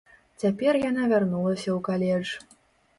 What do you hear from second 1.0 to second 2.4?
вярнулася ў каледж.